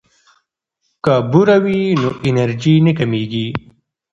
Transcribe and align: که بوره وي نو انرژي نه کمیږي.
که 1.03 1.13
بوره 1.31 1.57
وي 1.63 1.79
نو 2.01 2.09
انرژي 2.29 2.75
نه 2.85 2.91
کمیږي. 2.99 3.47